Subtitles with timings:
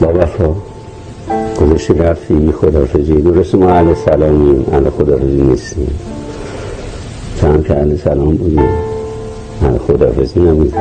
[0.00, 0.54] با وفا.
[1.60, 5.90] گذاشتی رفتی خدافزی درست ما اهل سلامیم اهل خدافزی نیستیم.
[7.40, 8.68] تو هم که اهل سلام بودیم
[9.62, 10.74] اهل خدافزی نمیدیم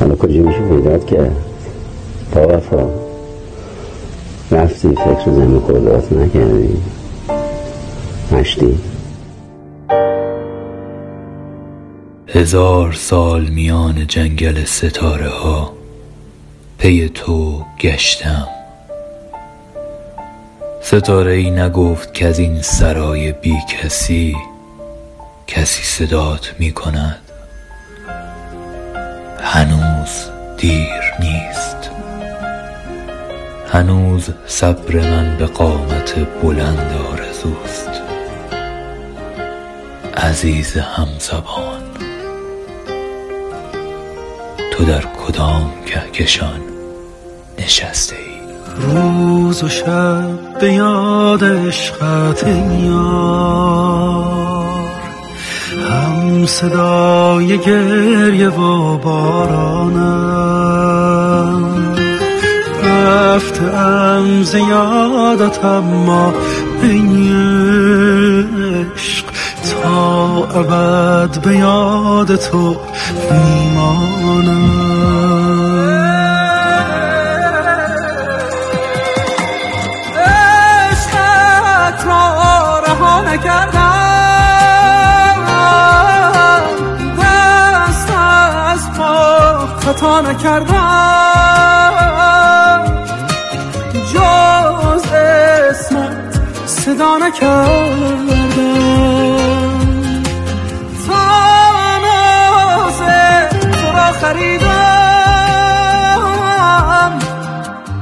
[0.00, 1.36] حالا کجا میشه پیدات کرد؟
[2.34, 2.88] با وفا.
[4.50, 6.76] رفتی فکر زمین خودات نکردی.
[8.32, 8.78] مشتی.
[12.28, 15.81] هزار سال میان جنگل ستاره ها
[16.82, 18.48] پی تو گشتم.
[20.82, 24.36] ستاره ای نگفت که این سرای بی کسی
[25.46, 27.20] کسی صدات می کند.
[29.40, 31.90] هنوز دیر نیست.
[33.72, 37.90] هنوز صبر من به قامت بلند آرزوست.
[40.16, 41.82] عزیز همزبان
[44.70, 46.71] تو در کدام کهکشان
[47.64, 48.22] نشسته ای
[48.94, 52.46] روز و شب به یاد عشقت
[52.84, 54.32] یار.
[55.90, 60.42] هم صدای گریه و بارانم.
[62.82, 66.34] رفتم زیادت اما
[66.82, 67.32] این
[68.94, 69.24] عشق
[69.72, 72.76] تا ابد به یاد تو
[73.30, 74.72] میمانم.
[90.20, 91.92] نکردم
[94.12, 98.26] جز اسمت صدا نکردم
[101.06, 101.42] تا
[103.60, 104.72] تو را خریدم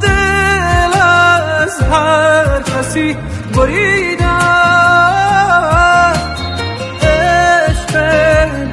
[0.03, 3.17] دل از هر کسی
[3.57, 4.31] بریدم
[7.03, 7.95] عشق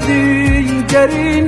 [0.08, 1.42] دیگری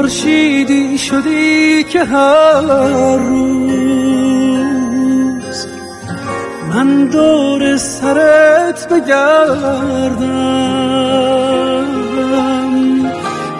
[0.00, 3.66] خورشیدی شدی که هر روز.
[6.68, 10.26] من دور سرت بگردم.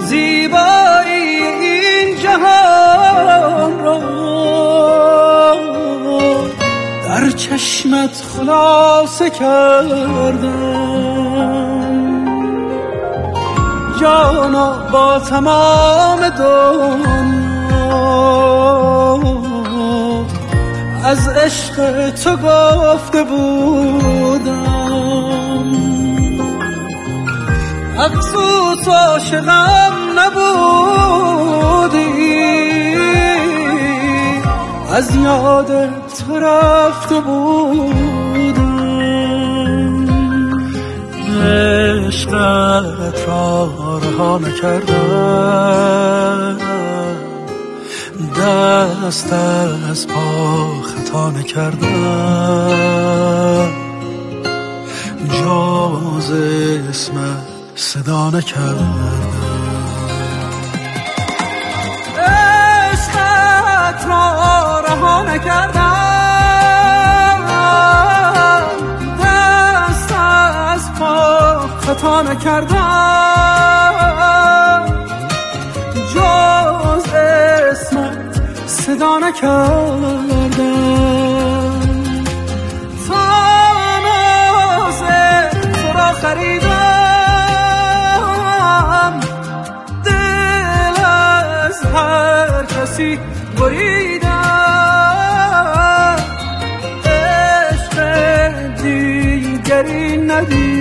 [0.00, 4.00] زیبایی این جهان را
[7.04, 10.70] در چشمت خلاصه کردم.
[14.00, 17.10] جانا با تمام دنیا.
[21.04, 24.60] از عشق تو گفته بودم.
[27.98, 32.00] افسوس عاشقم نبودی.
[34.94, 38.69] از یاد تو رفته بودم.
[41.40, 45.80] عشقت را رها نکردم
[48.40, 49.32] دست
[49.90, 51.80] از پا خطا نکردم
[55.28, 56.30] جاز
[56.90, 58.94] اسمت صدا نکردم
[62.90, 65.79] عشقت را رها نکردم
[72.00, 72.80] خطا نکردم.
[76.14, 80.50] جز اسمت صدا نکردم.
[83.08, 85.00] تناز
[85.72, 86.70] تو را خریدم.
[90.04, 93.18] دل از هر کسی
[93.60, 94.30] بریدم.
[97.04, 97.96] عشق
[98.82, 100.79] دیگری ندیدم.